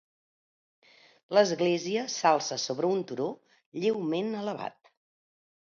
L'església 1.37 2.07
s'alça 2.15 2.59
sobre 2.67 2.91
un 2.97 3.07
turó 3.13 3.31
lleument 3.85 4.35
elevat. 4.43 4.93